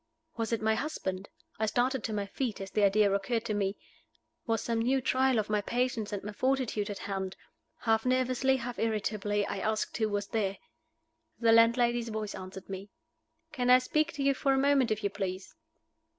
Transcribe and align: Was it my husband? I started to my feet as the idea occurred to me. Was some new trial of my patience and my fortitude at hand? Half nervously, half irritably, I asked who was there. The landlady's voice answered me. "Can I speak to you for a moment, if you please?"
Was 0.35 0.51
it 0.51 0.63
my 0.63 0.73
husband? 0.73 1.29
I 1.59 1.67
started 1.67 2.03
to 2.05 2.11
my 2.11 2.25
feet 2.25 2.59
as 2.59 2.71
the 2.71 2.81
idea 2.83 3.13
occurred 3.13 3.45
to 3.45 3.53
me. 3.53 3.77
Was 4.47 4.61
some 4.63 4.81
new 4.81 4.99
trial 4.99 5.37
of 5.37 5.47
my 5.47 5.61
patience 5.61 6.11
and 6.11 6.23
my 6.23 6.31
fortitude 6.31 6.89
at 6.89 6.97
hand? 6.97 7.35
Half 7.81 8.03
nervously, 8.07 8.55
half 8.57 8.79
irritably, 8.79 9.45
I 9.45 9.59
asked 9.59 9.95
who 9.97 10.09
was 10.09 10.29
there. 10.29 10.57
The 11.39 11.51
landlady's 11.51 12.09
voice 12.09 12.33
answered 12.33 12.67
me. 12.67 12.89
"Can 13.51 13.69
I 13.69 13.77
speak 13.77 14.11
to 14.13 14.23
you 14.23 14.33
for 14.33 14.53
a 14.55 14.57
moment, 14.57 14.89
if 14.89 15.03
you 15.03 15.11
please?" 15.11 15.55